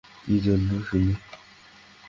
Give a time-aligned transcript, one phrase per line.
[0.23, 1.13] কী জন্য শুনি?